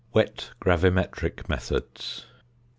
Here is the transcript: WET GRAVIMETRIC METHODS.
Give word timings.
WET 0.13 0.49
GRAVIMETRIC 0.59 1.47
METHODS. 1.47 2.25